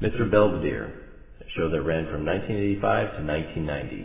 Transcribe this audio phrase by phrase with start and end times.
[0.00, 0.30] Mr.
[0.30, 0.92] Belvedere,
[1.40, 4.02] a show that ran from 1985 to 1990.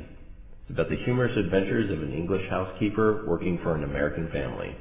[0.62, 4.76] It's about the humorous adventures of an English housekeeper working for an American family.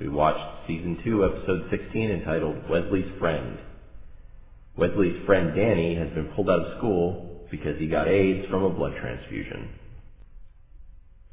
[0.00, 3.56] We watched season 2, episode 16, entitled Wesley's Friend.
[4.76, 8.70] Wesley's friend Danny has been pulled out of school because he got AIDS from a
[8.70, 9.68] blood transfusion.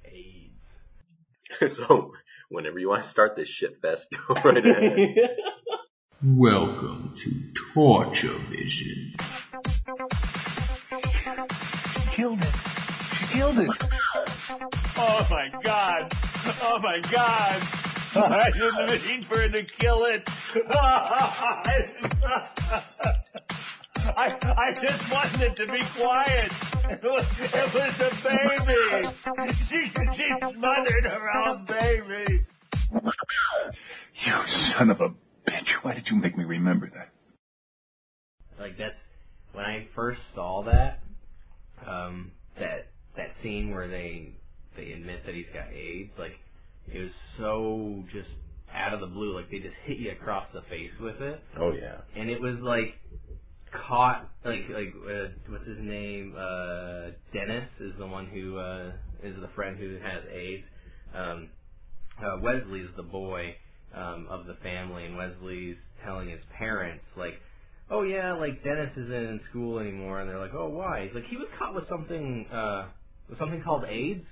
[0.06, 1.78] AIDS.
[1.78, 2.12] so,
[2.50, 5.16] whenever you want to start this shit fest, go right ahead.
[6.22, 7.32] Welcome to
[7.74, 9.14] Torture Vision.
[11.94, 12.56] She killed it.
[13.16, 13.70] She killed it.
[14.98, 16.12] Oh my god.
[16.62, 17.62] Oh my god.
[18.18, 20.24] I didn't mean for her to kill it.
[24.18, 26.52] I, I just wanted it to be quiet.
[26.90, 29.54] It was, it was a baby.
[29.70, 32.44] She, she smothered her own baby.
[34.16, 35.29] You son of a bitch.
[35.82, 37.10] Why did you make me remember that?
[38.60, 38.96] Like that's
[39.54, 41.00] when I first saw that,
[41.88, 44.34] um, that that scene where they
[44.76, 46.34] they admit that he's got AIDS, like
[46.92, 48.30] it was so just
[48.74, 51.72] out of the blue, like they just hit you across the face with it, Oh
[51.72, 52.02] yeah.
[52.16, 52.96] and it was like
[53.88, 56.36] caught, like like uh, what's his name?
[56.38, 58.92] Uh, Dennis is the one who uh,
[59.24, 60.64] is the friend who has AIDS.
[61.14, 61.50] Um,
[62.22, 63.56] uh, Wesley is the boy
[63.96, 67.36] um, of the family, and Wesley's telling his parents like,
[67.90, 71.26] "Oh yeah, like Dennis isn't in school anymore," and they're like, "Oh why?" He's like,
[71.26, 72.88] "He was caught with something, uh,
[73.30, 74.26] with something called AIDS,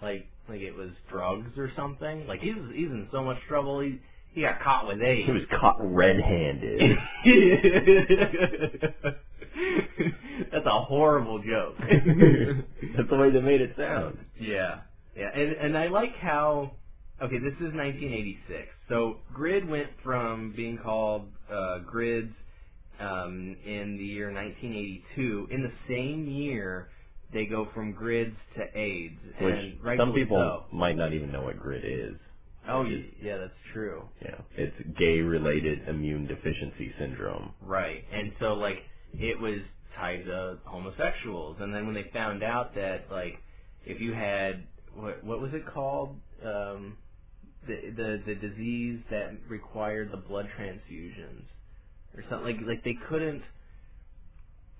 [0.00, 2.26] like like it was drugs or something.
[2.26, 3.80] Like he's he's in so much trouble.
[3.80, 4.00] He
[4.32, 6.98] he got caught with AIDS." He was caught red-handed.
[10.52, 11.76] That's a horrible joke.
[12.96, 14.18] That's the way they made it sound.
[14.38, 14.80] Yeah,
[15.16, 16.72] yeah, and and I like how.
[17.20, 18.68] Okay, this is 1986.
[18.88, 22.32] So Grid went from being called uh, Grids
[22.98, 25.48] um, in the year 1982.
[25.50, 26.88] In the same year,
[27.32, 30.36] they go from Grids to AIDS, Which and some people
[30.70, 30.76] so.
[30.76, 32.16] might not even know what grid is.
[32.68, 34.02] Oh, y- yeah, that's true.
[34.22, 37.52] Yeah, it's gay-related immune deficiency syndrome.
[37.60, 38.04] Right.
[38.12, 38.78] And so like
[39.14, 39.58] it was
[39.96, 43.34] tied to homosexuals and then when they found out that like
[43.84, 46.16] if you had what what was it called?
[46.44, 46.98] Um
[47.66, 51.44] the the the disease that required the blood transfusions
[52.16, 53.42] or something like like they couldn't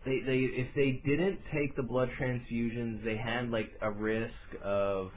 [0.04, 5.10] they they if they didn't take the blood transfusions they had like a risk of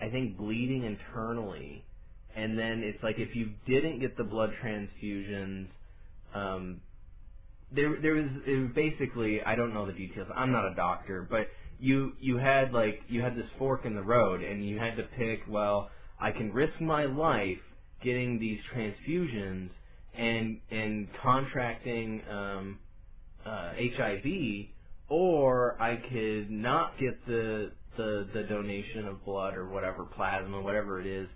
[0.00, 1.84] I think bleeding internally
[2.36, 5.68] and then it's like if you didn't get the blood transfusions
[6.34, 6.80] um
[7.72, 10.28] there there was it was basically I don't know the details.
[10.34, 11.48] I'm not a doctor, but
[11.78, 15.04] you you had like you had this fork in the road and you had to
[15.04, 15.90] pick, well,
[16.20, 17.58] I can risk my life
[18.04, 19.70] getting these transfusions
[20.14, 22.78] and and contracting um
[23.46, 24.66] uh HIV
[25.08, 31.00] or I could not get the the the donation of blood or whatever plasma whatever
[31.00, 31.28] it is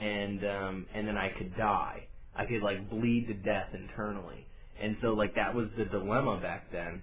[0.00, 2.06] and um and then I could die.
[2.36, 4.46] I could like bleed to death internally.
[4.80, 7.02] And so like that was the dilemma back then.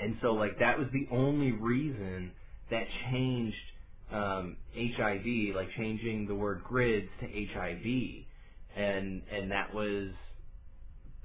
[0.00, 2.32] And so like that was the only reason
[2.70, 3.56] that changed
[4.12, 8.24] um, HIV, like changing the word grids to HIV,
[8.76, 10.10] and and that was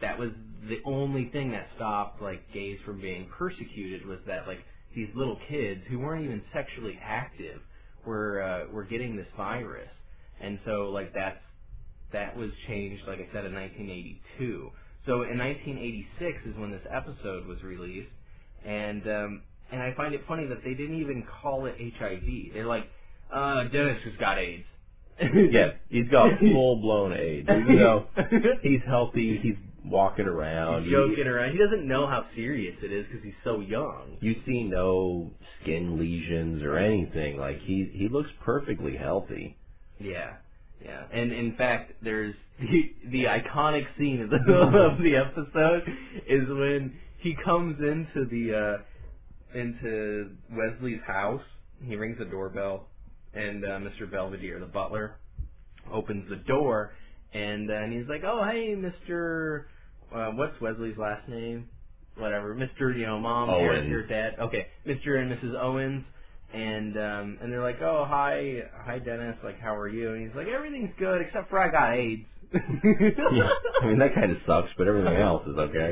[0.01, 0.29] that was
[0.68, 4.59] the only thing that stopped like gays from being persecuted was that like
[4.96, 7.62] these little kids who weren't even sexually active
[8.06, 9.90] were uh, were getting this virus,
[10.41, 11.40] and so like that's
[12.12, 14.72] that was changed like I said in 1982.
[15.06, 18.09] So in 1986 is when this episode was released,
[18.66, 22.53] and um, and I find it funny that they didn't even call it HIV.
[22.53, 22.87] They're like,
[23.31, 24.65] uh, Dennis has got AIDS.
[25.51, 27.49] yes, he's got full-blown AIDS.
[27.49, 28.07] Even though
[28.61, 29.55] he's healthy, he's
[29.85, 30.83] walking around.
[30.83, 31.51] He's joking around.
[31.51, 34.17] He doesn't know how serious it is because he's so young.
[34.19, 35.31] You see no
[35.61, 37.37] skin lesions or anything.
[37.37, 39.57] Like he he looks perfectly healthy.
[39.99, 40.33] Yeah,
[40.83, 41.03] yeah.
[41.11, 45.83] And in fact, there's the the iconic scene of the of the episode
[46.27, 48.78] is when he comes into the uh
[49.55, 51.41] into Wesley's house.
[51.84, 52.87] He rings the doorbell,
[53.34, 54.09] and uh, Mr.
[54.09, 55.17] Belvedere, the butler,
[55.91, 56.93] opens the door,
[57.34, 59.66] and uh, and he's like, "Oh, hey, Mr.
[60.13, 61.67] Uh, what's Wesley's last name?
[62.17, 62.97] Whatever, Mr.
[62.97, 63.90] You know, mom, Owens.
[63.90, 64.35] your dad.
[64.40, 65.19] Okay, Mr.
[65.19, 65.59] and Mrs.
[65.59, 66.05] Owens."
[66.53, 70.13] And um and they're like, Oh hi hi Dennis, like how are you?
[70.13, 72.23] And he's like, Everything's good except for I got AIDS.
[73.34, 73.49] Yeah,
[73.81, 75.91] I mean that kind of sucks, but everything else is okay.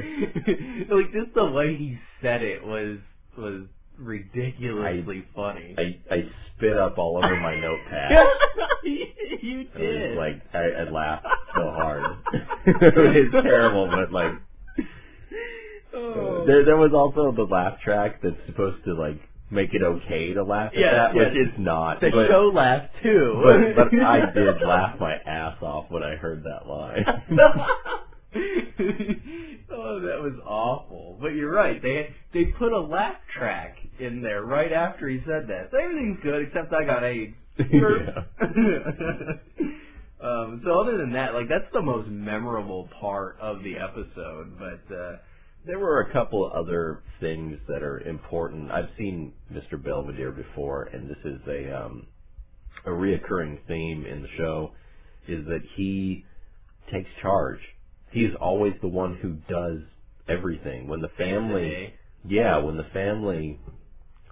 [0.90, 3.00] like just the way he said it was
[3.38, 3.64] was
[3.98, 5.76] ridiculously funny.
[5.78, 8.26] I I spit up all over my notepad.
[8.84, 10.18] you It did.
[10.18, 11.26] was like I, I laughed
[11.56, 12.04] so hard.
[12.66, 14.32] it was terrible, but like
[15.96, 16.44] Oh.
[16.48, 19.20] There, there was also the laugh track that's supposed to like
[19.52, 21.20] make it okay to laugh at Yeah, that, yeah.
[21.28, 22.02] which is not.
[22.02, 23.40] The but, show laughed too.
[23.44, 27.06] but, but I did laugh my ass off when I heard that line.
[29.70, 30.93] oh, that was awful.
[31.34, 31.82] You're right.
[31.82, 35.70] They they put a laugh track in there right after he said that.
[35.72, 37.36] So everything's good except I got AIDS.
[40.22, 44.58] Um, so other than that, like that's the most memorable part of the episode.
[44.58, 45.18] But uh,
[45.66, 48.72] There were a couple other things that are important.
[48.72, 49.82] I've seen Mr.
[49.84, 52.08] Belvedere before, and this is a um,
[52.86, 54.72] a reoccurring theme in the show,
[55.28, 56.26] is that he
[56.92, 57.60] takes charge.
[58.12, 59.80] He is always the one who does
[60.28, 60.88] everything.
[60.88, 61.94] When the family,
[62.28, 63.60] yeah, when the family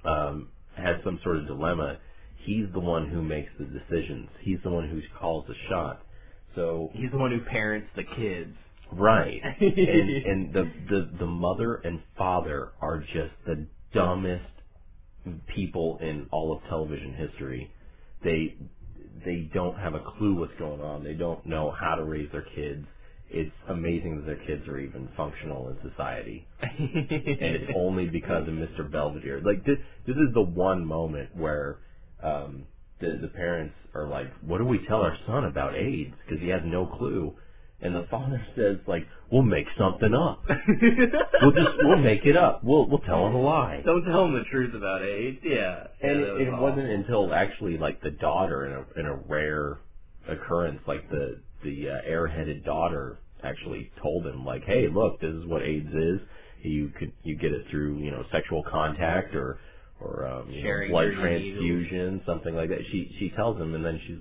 [0.05, 1.99] um, has some sort of dilemma,
[2.45, 4.29] he's the one who makes the decisions.
[4.41, 6.01] He's the one who calls the shot.
[6.55, 8.53] So he's the one who parents the kids.
[8.93, 9.41] Right.
[9.61, 14.43] and and the, the the mother and father are just the dumbest
[15.55, 17.71] people in all of television history.
[18.23, 18.55] They
[19.25, 21.03] they don't have a clue what's going on.
[21.03, 22.85] They don't know how to raise their kids.
[23.33, 26.45] It's amazing that their kids are even functional in society.
[26.61, 26.75] and
[27.09, 28.89] it's only because of Mr.
[28.89, 29.41] Belvedere.
[29.41, 31.77] Like this this is the one moment where
[32.21, 32.65] um
[32.99, 36.49] the the parents are like, "What do we tell our son about AIDS?" because he
[36.49, 37.33] has no clue.
[37.83, 40.43] And the father says, like, we'll make something up.
[41.41, 42.63] We'll just, we'll make it up.
[42.63, 43.81] We'll, we'll tell him a lie.
[43.83, 45.39] Don't tell him the truth about AIDS.
[45.43, 45.87] Yeah.
[45.99, 49.15] And Yeah, it, was it wasn't until actually, like, the daughter, in a, in a
[49.15, 49.79] rare
[50.31, 55.45] occurrence, like the, the uh, airheaded daughter actually told him, like, hey, look, this is
[55.45, 56.19] what AIDS is.
[56.63, 59.59] You could, you get it through, you know, sexual contact or,
[59.99, 61.61] or, um, you know, blood dirty needles.
[61.63, 62.79] transfusion, something like that.
[62.91, 64.17] She, she tells him, and then she's,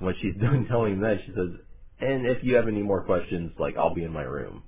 [0.00, 1.50] when she's done telling him that, she says,
[2.00, 4.62] and if you have any more questions, like, I'll be in my room.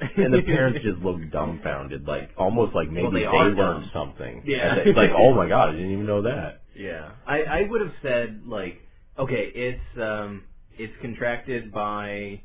[0.00, 4.42] And the parents just look dumbfounded, like, almost like maybe Well, they they, learned something.
[4.46, 4.76] Yeah.
[4.76, 6.60] It's like, oh my god, I didn't even know that.
[6.76, 8.80] Yeah, I I would have said like,
[9.18, 10.44] okay, it's um
[10.78, 12.40] it's contracted by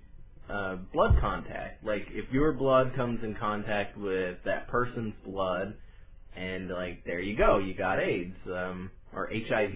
[0.50, 1.86] uh, blood contact.
[1.86, 5.76] Like if your blood comes in contact with that person's blood,
[6.36, 9.76] and like there you go, you got AIDS um, or HIV.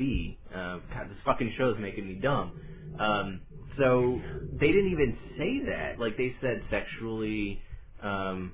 [0.53, 2.51] Uh, God, this fucking show is making me dumb.
[2.99, 3.41] Um,
[3.77, 4.19] so
[4.59, 5.99] they didn't even say that.
[5.99, 7.61] Like they said sexually.
[8.01, 8.53] Um,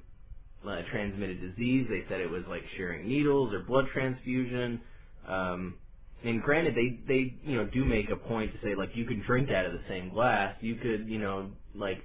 [0.68, 1.86] uh, transmitted disease.
[1.90, 4.80] They said it was like sharing needles or blood transfusion.
[5.28, 5.76] Um,
[6.24, 9.24] and granted, they they you know do make a point to say like you could
[9.26, 12.00] drink out of the same glass, you could you know like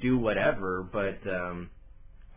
[0.00, 1.70] do whatever, but um,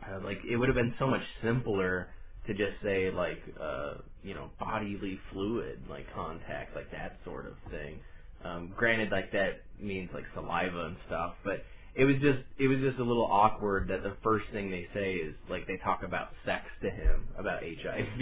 [0.07, 2.09] uh, like it would have been so much simpler
[2.47, 7.55] to just say like uh, you know bodily fluid like contact like that sort of
[7.71, 7.99] thing.
[8.43, 11.63] Um, granted, like that means like saliva and stuff, but
[11.97, 15.15] it was just it was just a little awkward that the first thing they say
[15.15, 18.21] is like they talk about sex to him about HIV,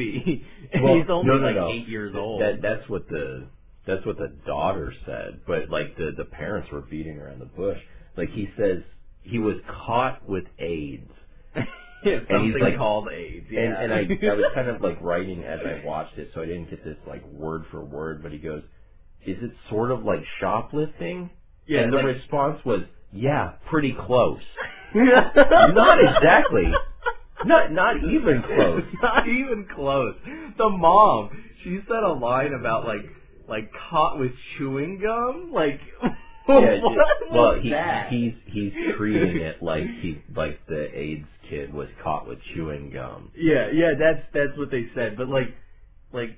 [0.74, 1.68] and Well, he's only no, no, like no.
[1.68, 2.42] eight years old.
[2.42, 3.48] That that's what the
[3.86, 7.78] that's what the daughter said, but like the the parents were beating around the bush.
[8.16, 8.80] Like he says
[9.22, 11.12] he was caught with AIDS.
[12.04, 13.48] Yeah, and he's like- called AIDS.
[13.50, 13.62] Yeah.
[13.62, 16.46] And, and I, I was kind of like writing as I watched it, so I
[16.46, 18.22] didn't get this like word for word.
[18.22, 18.62] But he goes,
[19.26, 21.32] "Is it sort of like shoplifting?"
[21.66, 22.82] Yeah, and the like- response was,
[23.16, 24.42] "Yeah, pretty close."
[24.94, 26.72] not exactly.
[27.46, 28.84] Not not even close.
[29.02, 30.16] Not even close.
[30.58, 31.30] The mom,
[31.64, 33.06] she said a line about like
[33.48, 35.52] like caught with chewing gum.
[35.54, 35.80] Like
[36.48, 36.80] Yeah,
[37.32, 38.10] well, he, that?
[38.10, 43.32] he's he's treating it like he like the AIDS kid was caught with chewing gum.
[43.36, 45.18] Yeah, yeah, that's that's what they said.
[45.18, 45.56] But like,
[46.14, 46.38] like,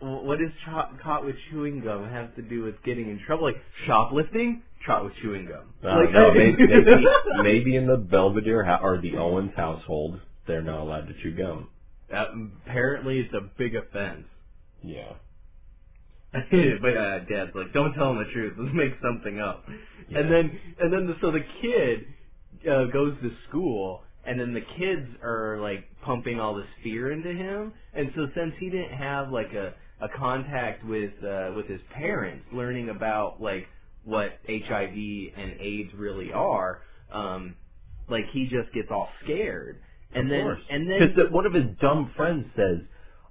[0.00, 3.44] what does cho- caught with chewing gum have to do with getting in trouble?
[3.44, 5.74] Like shoplifting, caught with chewing gum.
[5.84, 7.06] I like, maybe, maybe
[7.42, 11.68] maybe in the Belvedere ho- or the Owens household, they're not allowed to chew gum.
[12.12, 12.26] Uh,
[12.66, 14.26] apparently, it's a big offense.
[14.82, 15.12] Yeah.
[16.32, 18.54] but uh, Dad's like, don't tell him the truth.
[18.56, 19.64] Let's make something up.
[20.08, 20.20] Yeah.
[20.20, 22.06] And then, and then, the, so the kid
[22.70, 27.32] uh, goes to school, and then the kids are like pumping all this fear into
[27.32, 27.72] him.
[27.94, 32.44] And so, since he didn't have like a a contact with uh, with his parents,
[32.52, 33.66] learning about like
[34.04, 34.94] what HIV
[35.36, 37.54] and AIDS really are, um,
[38.08, 39.80] like he just gets all scared.
[40.14, 40.60] And of then, course.
[40.70, 42.78] and then, because one of his dumb friends says,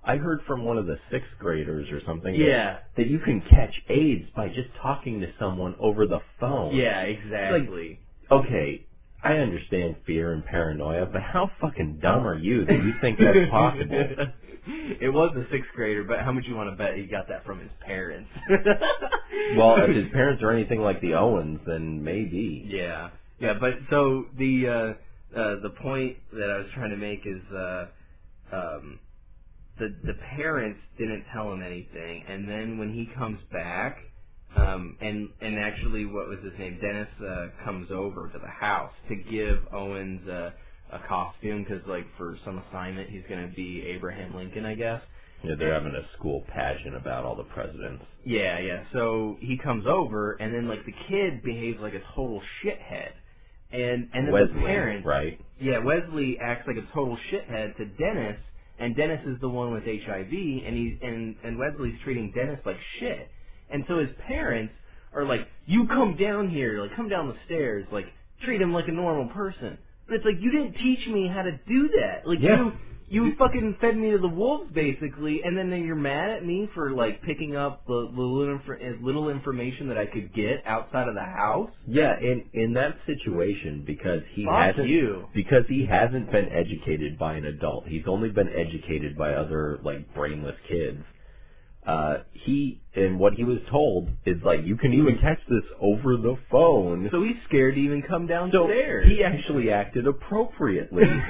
[0.04, 2.34] I heard from one of the sixth graders or something.
[2.34, 2.80] Yeah.
[2.98, 6.76] That, you can catch AIDS by just talking to someone over the phone.
[6.76, 8.00] yeah, exactly.
[8.32, 8.86] Okay,
[9.24, 13.50] I understand fear and paranoia, but how fucking dumb are you that you think that's
[13.50, 14.06] possible?
[15.02, 17.46] it was a sixth grader, but how much you want to bet he got that
[17.46, 18.30] from his parents?
[19.58, 22.66] well, if his parents are anything like the Owens, then maybe.
[22.68, 23.10] yeah,
[23.40, 24.94] yeah, but so the uh
[25.38, 27.86] uh, the point that I was trying to make is uh,
[28.52, 29.00] um,
[29.80, 33.98] the the parents didn't tell him anything, and then when he comes back,
[34.56, 36.80] um, and and actually, what was his name?
[36.82, 40.52] Dennis uh, comes over to the house to give Owens uh,
[40.92, 45.02] a costume because, like, for some assignment, he's going to be Abraham Lincoln, I guess.
[45.44, 48.04] Yeah, they're having a school pageant about all the presidents.
[48.26, 48.84] Yeah, yeah.
[48.92, 53.12] So he comes over, and then like the kid behaves like a total shithead,
[53.72, 55.40] and and then Wesley, the parents, right?
[55.60, 58.38] Yeah, Wesley acts like a total shithead to Dennis,
[58.80, 62.78] and Dennis is the one with HIV, and he's and and Wesley's treating Dennis like
[63.00, 63.30] shit,
[63.70, 64.74] and so his parents
[65.14, 68.08] are like, "You come down here, like come down the stairs, like
[68.44, 69.78] treat him like a normal person."
[70.10, 72.28] But it's like you didn't teach me how to do that.
[72.28, 72.58] Like Yeah.
[72.58, 72.74] you
[73.10, 76.94] you fucking fed me to the wolves basically, and then you're mad at me for
[76.94, 81.16] like picking up the, little, infor- eh, little information that I could get outside of
[81.16, 81.72] the house.
[81.88, 85.28] Yeah, in in that situation because he Fuck hasn't you.
[85.36, 87.88] because he hasn't been educated by an adult.
[87.88, 91.04] He's only been educated by other like brainless kids.
[91.86, 96.18] Uh, he and what he was told is like you can even catch this over
[96.18, 97.08] the phone.
[97.12, 99.08] So he's scared to even come So downstairs.
[99.08, 101.04] he actually acted appropriately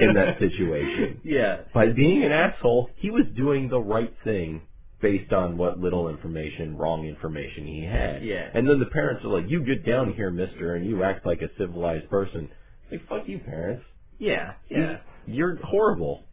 [0.00, 1.20] in that situation.
[1.24, 1.62] yeah.
[1.74, 4.62] By being an asshole, he was doing the right thing
[5.02, 8.22] based on what little information, wrong information he had.
[8.24, 8.48] Yeah.
[8.54, 11.42] And then the parents are like, you get down here, mister, and you act like
[11.42, 12.48] a civilized person.
[12.90, 13.84] Like, fuck you, parents.
[14.18, 14.52] Yeah.
[14.68, 14.98] Yeah.
[15.26, 16.24] You're horrible.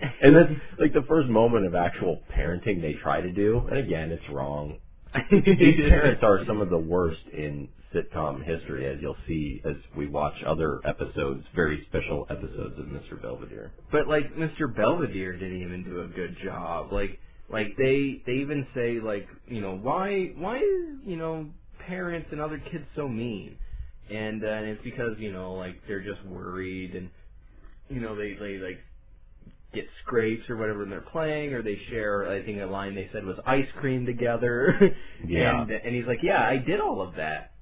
[0.22, 4.10] and then, like, the first moment of actual parenting they try to do, and again,
[4.10, 4.78] it's wrong.
[5.30, 5.44] These
[5.88, 10.42] parents are some of the worst in sitcom history, as you'll see as we watch
[10.44, 13.20] other episodes, very special episodes of Mr.
[13.20, 13.72] Belvedere.
[13.90, 14.74] But like Mr.
[14.74, 16.92] Belvedere didn't even do a good job.
[16.92, 21.46] Like like they they even say like you know why why is you know
[21.86, 23.56] parents and other kids so mean,
[24.08, 27.10] and uh, and it's because you know like they're just worried and
[27.88, 28.78] you know they they like
[29.72, 33.08] get scrapes or whatever when they're playing or they share I think a line they
[33.12, 34.94] said was ice cream together.
[35.26, 35.62] Yeah.
[35.62, 37.52] and and he's like yeah I did all of that.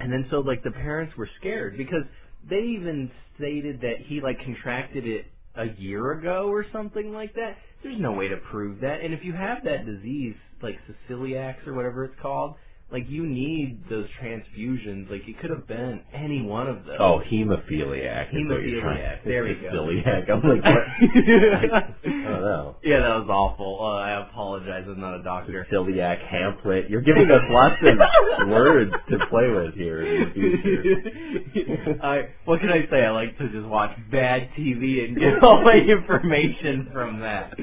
[0.00, 2.04] And then so like the parents were scared because
[2.48, 7.56] they even stated that he like contracted it a year ago or something like that.
[7.82, 9.00] There's no way to prove that.
[9.00, 10.78] And if you have that disease, like
[11.08, 12.54] celiacs or whatever it's called,
[12.90, 15.10] like you need those transfusions.
[15.10, 16.96] Like it could have been any one of those.
[16.98, 18.34] Oh, hemophiliac.
[18.34, 19.68] is what you're Hemophiliac, there we go.
[19.68, 20.30] Celiac.
[20.30, 21.82] I'm like, what?
[22.02, 22.76] I don't know.
[22.82, 23.78] Yeah, that was awful.
[23.82, 24.84] Uh, I apologize.
[24.88, 25.66] I'm not a doctor.
[25.70, 26.88] Celiac, Hamlet.
[26.88, 31.98] You're giving us lots of words to play with here in the future.
[32.02, 33.04] I what can I say?
[33.04, 37.54] I like to just watch bad TV and get all my information from that.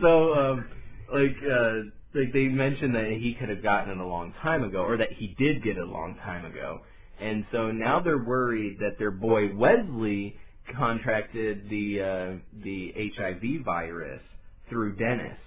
[0.00, 0.68] so, um,
[1.12, 4.82] like, uh, like they mentioned that he could have gotten it a long time ago,
[4.82, 6.80] or that he did get it a long time ago,
[7.20, 10.36] and so now they're worried that their boy Wesley
[10.76, 14.22] contracted the uh, the HIV virus
[14.68, 15.38] through Dennis,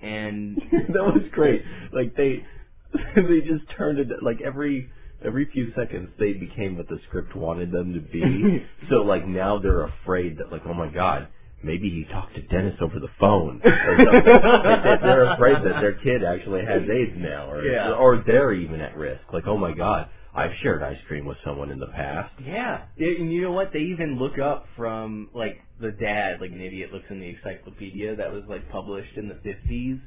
[0.00, 0.56] and
[0.88, 1.62] that was great.
[1.92, 2.44] Like they,
[3.16, 4.90] they just turned it like every
[5.24, 8.64] every few seconds they became what the script wanted them to be.
[8.90, 11.28] so like now they're afraid that like oh my god.
[11.62, 13.60] Maybe he talked to Dennis over the phone.
[13.64, 14.06] Or something.
[14.24, 17.92] They- they're afraid that their kid actually has AIDS now, or Yeah.
[17.92, 19.32] or they're even at risk.
[19.32, 22.32] Like, oh my God, I've shared ice cream with someone in the past.
[22.44, 23.72] Yeah, It- and you know what?
[23.72, 28.16] They even look up from like the dad, like an idiot looks in the encyclopedia
[28.16, 29.98] that was like published in the fifties,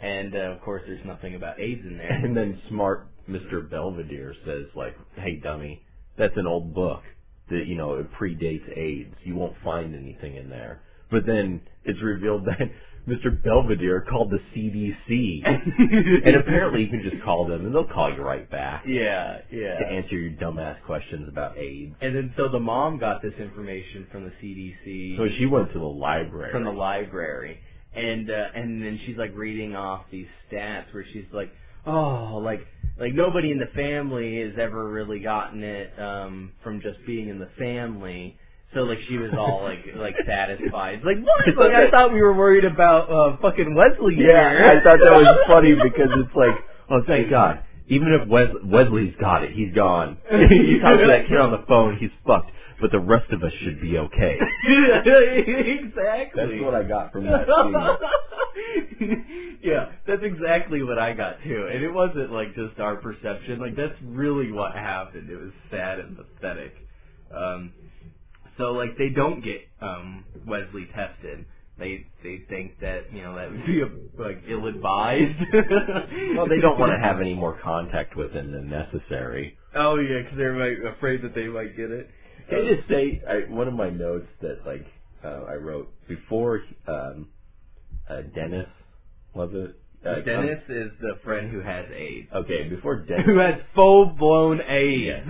[0.00, 2.10] and uh, of course there's nothing about AIDS in there.
[2.10, 3.68] And then smart Mr.
[3.68, 5.82] Belvedere says like, "Hey, dummy,
[6.16, 7.02] that's an old book
[7.50, 9.14] that you know it predates AIDS.
[9.22, 12.70] You won't find anything in there." But then it's revealed that
[13.08, 13.42] Mr.
[13.42, 15.42] Belvedere called the CDC,
[16.26, 19.78] and apparently you can just call them and they'll call you right back yeah, yeah.
[19.78, 21.94] to answer your dumbass questions about AIDS.
[22.02, 25.16] And then so the mom got this information from the CDC.
[25.16, 26.52] So she went to the library.
[26.52, 27.58] from the library,
[27.94, 31.50] and uh, and then she's like reading off these stats where she's like,
[31.86, 32.66] oh, like
[32.98, 37.38] like nobody in the family has ever really gotten it um, from just being in
[37.38, 38.36] the family.
[38.74, 41.02] So like she was all like like satisfied.
[41.04, 41.46] Like what?
[41.56, 44.16] Like I thought we were worried about uh, fucking Wesley.
[44.18, 44.66] Yeah, here.
[44.66, 46.54] I thought that was funny because it's like,
[46.90, 47.64] oh, thank God.
[47.88, 50.18] Even if Wes- Wesley's got it, he's gone.
[50.30, 52.50] you talk to that kid on the phone, he's fucked.
[52.80, 54.38] But the rest of us should be okay.
[54.66, 56.58] exactly.
[56.58, 57.74] That's what I got from that scene.
[59.62, 61.66] yeah, that's exactly what I got too.
[61.72, 63.58] And it wasn't like just our perception.
[63.58, 65.30] Like that's really what happened.
[65.30, 66.74] It was sad and pathetic.
[67.34, 67.72] Um,
[68.58, 71.46] so like they don't get um, Wesley tested.
[71.78, 73.86] They they think that you know that would be a,
[74.22, 75.38] like ill advised.
[76.36, 79.56] Well, they don't want to have any more contact with him than necessary.
[79.74, 82.08] Oh yeah, because they're like, afraid that they might get it.
[82.48, 84.86] Can I just say I, one of my notes that like
[85.24, 87.28] uh, I wrote before um,
[88.08, 88.68] uh, Dennis
[89.34, 89.76] was it?
[90.04, 92.28] Uh, Dennis is the friend who has AIDS.
[92.32, 93.26] okay, before Dennis.
[93.26, 95.26] Who has full blown AIDS.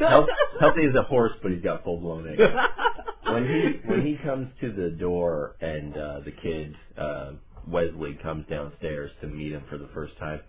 [0.00, 0.28] Health,
[0.60, 2.42] healthy as a horse, but he's got full blown AIDS.
[3.32, 7.32] when he when he comes to the door and uh, the kid uh,
[7.66, 10.40] Wesley comes downstairs to meet him for the first time.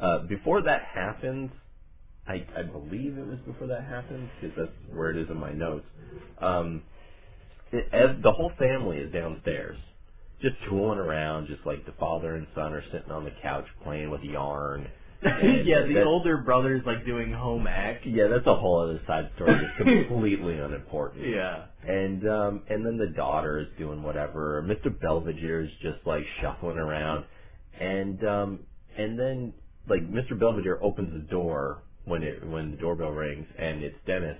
[0.00, 1.50] Uh, before that happens,
[2.26, 5.52] I, I believe it was before that happens because that's where it is in my
[5.52, 5.86] notes.
[6.38, 6.82] Um,
[7.72, 9.78] it, as the whole family is downstairs,
[10.42, 14.10] just tooling around, just like the father and son are sitting on the couch playing
[14.10, 14.88] with yarn.
[15.22, 18.02] Yeah, the older brother's like doing home ec.
[18.04, 19.54] Yeah, that's a whole other side story.
[19.54, 19.76] It's
[20.06, 21.26] completely unimportant.
[21.26, 21.64] Yeah.
[21.88, 24.62] And um and then the daughter is doing whatever.
[24.62, 24.96] Mr.
[25.00, 27.24] Belvedere is just like shuffling around.
[27.80, 28.60] And um
[28.96, 29.54] and then
[29.88, 30.38] like Mr.
[30.38, 34.36] Belvedere opens the door when it when the doorbell rings and it's Dennis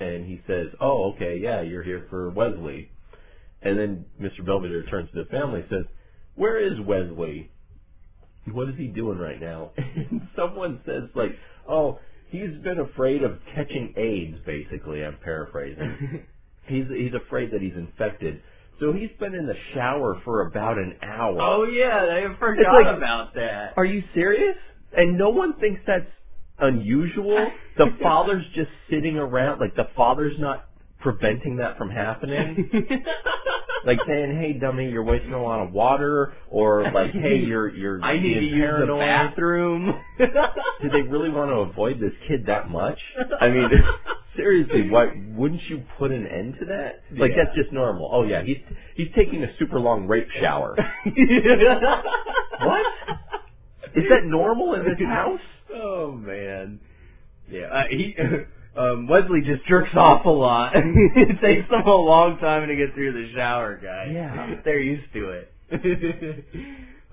[0.00, 2.90] and he says, "Oh, okay, yeah, you're here for Wesley."
[3.64, 4.44] And then Mr.
[4.44, 5.84] Belvedere turns to the family and says,
[6.34, 7.50] "Where is Wesley?
[8.52, 11.34] What is he doing right now?" And someone says like,
[11.68, 16.24] "Oh, he's been afraid of catching AIDS." Basically, I'm paraphrasing.
[16.66, 18.42] he's he's afraid that he's infected.
[18.80, 21.38] So he's been in the shower for about an hour.
[21.40, 23.74] Oh yeah, I forgot like- about that.
[23.76, 24.56] Are you serious?
[24.96, 26.10] And no one thinks that's
[26.58, 27.50] unusual.
[27.76, 30.66] The father's just sitting around, like the father's not
[31.04, 32.68] preventing that from happening.
[33.84, 38.02] like saying, "Hey, dummy, you're wasting a lot of water," or like, "Hey, you're you're
[38.02, 39.94] I need to use the bathroom.
[40.18, 42.98] Do they really want to avoid this kid that much?
[43.40, 43.68] I mean,
[44.36, 47.02] seriously, why wouldn't you put an end to that?
[47.12, 47.44] Like Yeah.
[47.44, 48.08] that's just normal.
[48.10, 48.58] Oh yeah, he's
[48.96, 50.74] he's taking a super long rape shower.
[52.60, 52.86] what?
[53.94, 55.40] Is that normal in this house?
[55.72, 56.80] Oh man.
[57.50, 58.16] Yeah, uh, he
[58.76, 60.72] um Wesley just jerks off a lot.
[60.76, 64.10] it takes them a long time to get through the shower, guys.
[64.12, 64.60] Yeah.
[64.64, 65.50] They're used to it.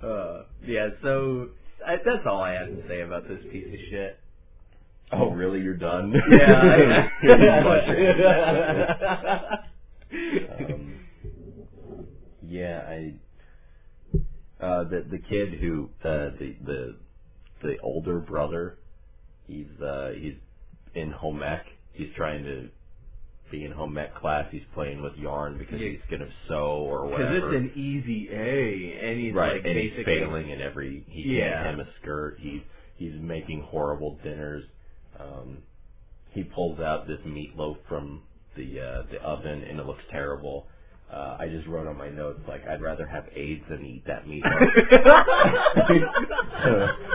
[0.04, 1.50] uh, yeah, so
[1.86, 4.18] I, that's all I have to say about this piece of shit.
[5.12, 5.62] Oh really?
[5.62, 6.14] You're done?
[6.32, 7.08] Yeah.
[10.60, 11.00] um,
[12.44, 13.14] yeah, I.
[14.60, 16.96] Uh, the the kid who uh, the the
[17.64, 18.78] the older brother,
[19.48, 20.36] he's uh, he's
[20.96, 21.66] in home ec.
[21.94, 22.70] He's trying to
[23.52, 24.48] be in home ec class.
[24.52, 25.90] He's playing with yarn because Yeah.
[25.90, 27.34] he's gonna sew or whatever.
[27.34, 31.04] Because it's an easy A, and he's right, like and he's failing in every.
[31.10, 31.64] He Yeah.
[31.64, 32.38] can't hem a skirt.
[32.40, 32.62] He's
[32.98, 34.64] he's making horrible dinners.
[35.20, 35.58] Um,
[36.32, 38.22] he pulls out this meatloaf from
[38.56, 40.66] the uh, the oven, and it looks terrible.
[41.12, 44.26] Uh, I just wrote on my notes like I'd rather have AIDS than eat that
[44.26, 44.44] meatloaf.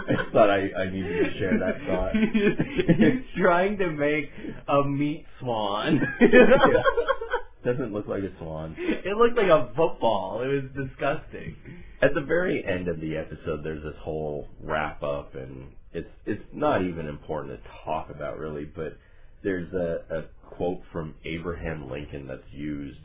[0.08, 2.16] I just thought I, I needed to share that thought.
[2.96, 4.30] he's trying to make
[4.68, 6.00] a meat swan.
[7.64, 8.76] Doesn't look like a swan.
[8.78, 10.42] It looked like a football.
[10.42, 11.56] It was disgusting.
[12.00, 16.44] At the very end of the episode, there's this whole wrap up, and it's it's
[16.52, 18.96] not even important to talk about really, but
[19.42, 20.22] there's a, a
[20.54, 23.00] quote from Abraham Lincoln that's used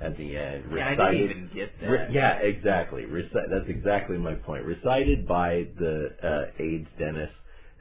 [0.00, 0.64] at the end.
[0.74, 1.90] Yeah, I didn't even get that.
[1.90, 3.04] Re- yeah, exactly.
[3.04, 4.64] Reci- that's exactly my point.
[4.64, 7.30] Recited by the uh, AIDS Dennis,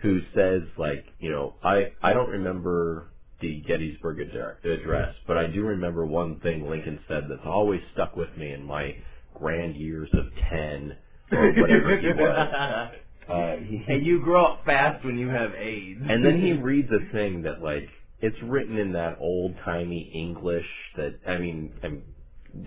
[0.02, 3.08] who says like, you know, I I don't remember
[3.42, 8.16] the Gettysburg Addre- address, but I do remember one thing Lincoln said that's always stuck
[8.16, 8.96] with me in my
[9.34, 10.96] grand years of ten
[11.32, 12.92] or whatever he was.
[13.28, 16.02] Uh, he, and you grow up fast when you have AIDS.
[16.04, 17.88] and then he reads a thing that like
[18.20, 20.66] it's written in that old timey English
[20.98, 22.04] that I mean, I'm,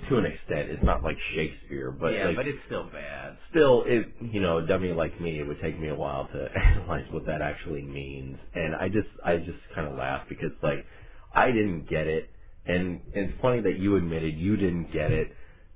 [0.08, 3.36] to an extent, it's not like Shakespeare, but yeah, like, but it's still bad.
[3.50, 6.48] still, it you know, a dummy like me, it would take me a while to
[6.58, 10.84] analyze what that actually means, and I just I just kind of laugh because like
[11.32, 12.28] I didn't get it,
[12.66, 15.28] and and it's funny that you admitted you didn't get it.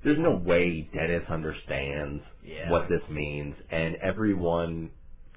[0.04, 2.70] There's no way Dennis understands Yeah.
[2.70, 4.90] what this means, and everyone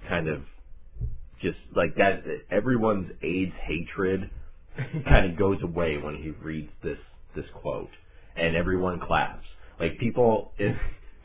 [0.07, 0.43] kind of
[1.41, 2.23] just like that.
[2.51, 4.29] Everyone's AIDS hatred
[5.05, 6.99] kind of goes away when he reads this
[7.35, 7.89] this quote,
[8.35, 9.45] and everyone claps.
[9.79, 10.75] Like people, if,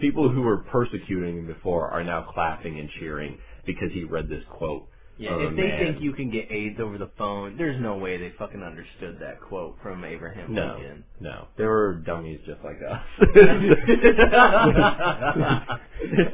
[0.01, 4.45] people who were persecuting him before are now clapping and cheering because he read this
[4.51, 4.89] quote.
[5.19, 5.79] Yeah, Oh, if they man.
[5.79, 9.41] think you can get AIDS over the phone, there's no way they fucking understood that
[9.41, 11.05] quote from Abraham No, Lincoln.
[11.21, 13.01] no, there were dummies just like us.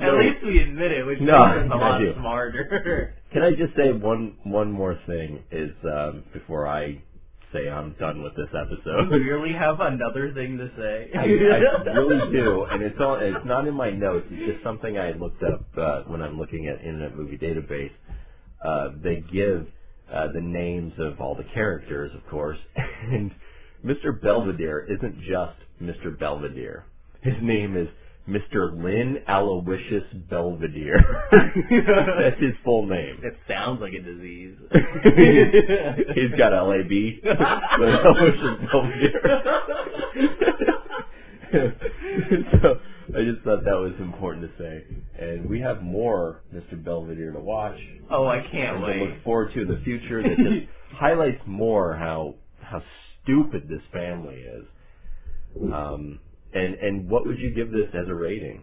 [0.00, 3.14] At least we admit it, which No, makes us a lot smarter.
[3.32, 7.00] Can I just say one one more thing is um, before I
[7.52, 9.10] say I'm done with this episode.
[9.12, 11.10] you really have another thing to say?
[11.14, 14.26] I, I really do, and it's all, it's not in my notes.
[14.30, 17.92] It's just something I looked up uh, when I'm looking at Internet Movie Database.
[18.64, 19.66] Uh, they give
[20.12, 22.58] uh, the names of all the characters, of course.
[23.10, 23.32] And
[23.84, 24.20] Mr.
[24.20, 26.16] Belvedere isn't just Mr.
[26.16, 26.84] Belvedere.
[27.22, 27.88] His name is
[28.28, 28.72] Mr.
[28.82, 31.02] Lynn Aloysius Belvedere.
[31.32, 33.20] That's his full name.
[33.22, 34.56] It sounds like a disease.
[36.14, 36.90] He's got LAB.
[36.90, 37.24] Lynn
[38.04, 39.42] Aloysius Belvedere.
[42.62, 42.80] so
[43.16, 44.84] I just thought that was important to say.
[45.18, 46.82] And we have more Mr.
[46.82, 47.78] Belvedere to watch.
[48.10, 49.00] oh, I can't and to wait.
[49.00, 52.82] look forward to in the future that just highlights more how how
[53.22, 54.64] stupid this family is.
[55.72, 56.20] Um,
[56.52, 58.62] and and what would you give this as a rating?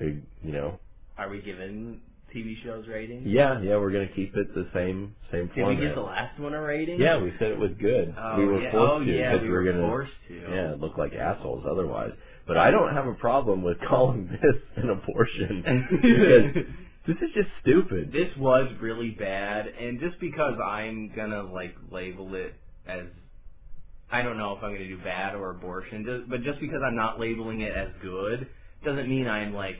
[0.00, 0.78] You know,
[1.18, 2.00] Are we giving
[2.34, 3.26] TV shows ratings?
[3.26, 6.54] yeah, yeah, we're gonna keep it the same same Did we give the last one
[6.54, 6.98] a rating?
[7.00, 8.14] yeah, we said it was good.
[8.16, 8.70] Oh, we were yeah.
[8.72, 10.34] forced oh, to yeah, we we were were gonna forced to.
[10.34, 12.12] yeah look like assholes otherwise.
[12.46, 16.64] But I don't have a problem with calling this an abortion because
[17.06, 18.10] this is just stupid.
[18.12, 22.54] This was really bad, and just because I'm gonna like label it
[22.86, 23.04] as,
[24.12, 26.96] I don't know if I'm gonna do bad or abortion, just, but just because I'm
[26.96, 28.48] not labeling it as good
[28.84, 29.76] doesn't mean I'm like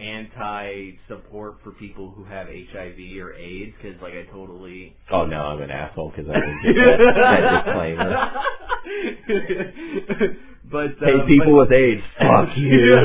[0.00, 4.96] anti-support for people who have HIV or AIDS, because like I totally.
[5.10, 8.32] Oh no, I'm an asshole because I didn't get that, that disclaimer.
[10.64, 12.96] but Hey, uh, people but, with AIDS, fuck you.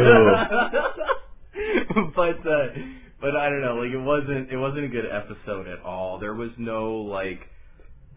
[2.16, 2.68] but uh,
[3.22, 3.76] but I don't know.
[3.76, 6.18] Like it wasn't it wasn't a good episode at all.
[6.20, 7.48] There was no like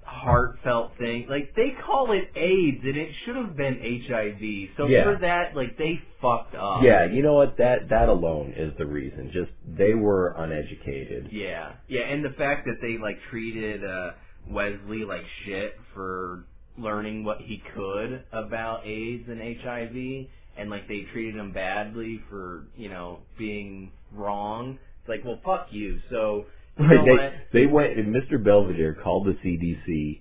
[0.08, 1.26] heartfelt thing.
[1.28, 4.70] Like they call it AIDS, and it should have been HIV.
[4.76, 5.04] So Yeah.
[5.04, 6.82] for that, like they fucked up.
[6.82, 7.56] Yeah, you know what?
[7.58, 9.30] That that alone is the reason.
[9.32, 11.28] Just they were uneducated.
[11.30, 14.12] Yeah, yeah, and the fact that they like treated uh,
[14.50, 16.44] Wesley like shit for
[16.78, 22.64] learning what he could about AIDS and HIV, and like they treated him badly for
[22.76, 24.78] you know being wrong.
[25.00, 25.98] It's like, well, fuck you.
[26.10, 26.46] So
[26.86, 27.32] know they what?
[27.52, 27.98] they went.
[27.98, 28.42] and Mr.
[28.42, 30.20] Belvedere called the CDC.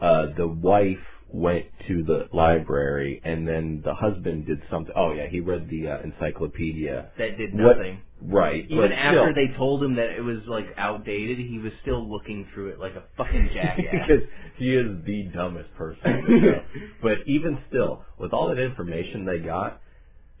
[0.00, 4.92] Uh, the wife went to the library, and then the husband did something.
[4.96, 7.10] Oh yeah, he read the uh, encyclopedia.
[7.18, 8.00] That did What- nothing.
[8.18, 8.64] Right.
[8.70, 9.34] Even but after still.
[9.34, 12.94] they told him that it was like outdated, he was still looking through it like
[12.94, 14.06] a fucking jackass.
[14.08, 14.22] because
[14.56, 16.00] he is the dumbest person.
[16.10, 16.62] in the show.
[17.02, 19.82] but even still, with all that information they got,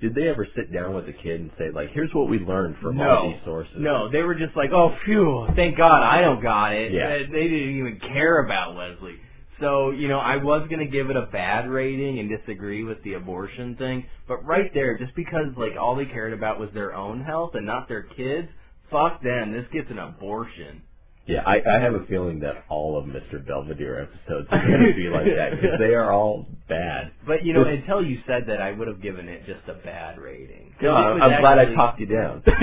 [0.00, 2.76] did they ever sit down with the kid and say, like, here's what we learned
[2.82, 3.74] from all these sources?
[3.78, 6.92] No, they were just like, oh, phew, thank God I don't got it.
[6.92, 7.16] Yeah.
[7.16, 9.20] They didn't even care about Leslie.
[9.58, 13.02] So, you know, I was going to give it a bad rating and disagree with
[13.04, 16.94] the abortion thing, but right there, just because, like, all they cared about was their
[16.94, 18.48] own health and not their kids,
[18.90, 20.82] fuck them, this gets an abortion.
[21.26, 23.44] Yeah, I, I have a feeling that all of Mr.
[23.44, 27.10] Belvedere episodes are going to be like that because they are all bad.
[27.26, 30.18] But, you know, until you said that, I would have given it just a bad
[30.18, 30.72] rating.
[30.80, 32.44] No, I'm, glad I talked you down.
[32.46, 32.54] it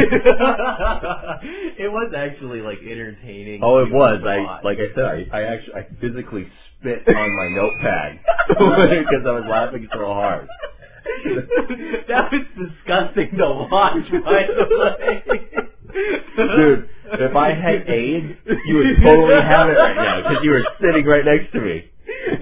[1.92, 3.60] was actually, like, entertaining.
[3.64, 4.22] Oh, it was.
[4.26, 6.48] I like I said, I, I actually I physically
[6.80, 10.48] spit on my notepad because I was laughing so hard.
[12.08, 15.22] that was disgusting to watch, by the way.
[16.38, 20.66] Dude, if I had AIDS, you would totally have it right now because you were
[20.82, 21.90] sitting right next to me.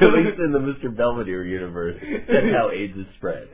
[0.00, 0.94] At least in the Mr.
[0.94, 3.48] Belvedere universe, that's how AIDS is spread.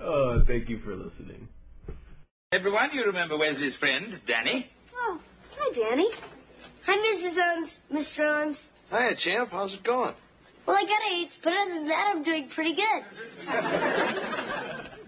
[0.00, 1.48] oh, thank you for listening.
[2.52, 4.70] Everyone, you remember Wesley's friend, Danny?
[4.94, 5.20] Oh,
[5.58, 6.10] hi, Danny.
[6.86, 7.38] Hi, Mrs.
[7.38, 8.24] Owens, Mr.
[8.28, 8.68] Owens.
[8.90, 9.52] Hiya, champ.
[9.52, 10.14] How's it going?
[10.66, 13.04] Well, I got AIDS, but other than that, I'm doing pretty good.